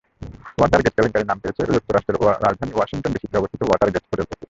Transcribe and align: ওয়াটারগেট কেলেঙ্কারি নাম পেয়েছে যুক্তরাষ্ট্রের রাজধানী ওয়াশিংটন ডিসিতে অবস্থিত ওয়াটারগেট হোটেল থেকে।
ওয়াটারগেট 0.57 0.93
কেলেঙ্কারি 0.95 1.25
নাম 1.27 1.37
পেয়েছে 1.43 1.61
যুক্তরাষ্ট্রের 1.75 2.17
রাজধানী 2.45 2.73
ওয়াশিংটন 2.75 3.11
ডিসিতে 3.13 3.39
অবস্থিত 3.39 3.61
ওয়াটারগেট 3.63 4.03
হোটেল 4.03 4.19
থেকে। 4.21 4.35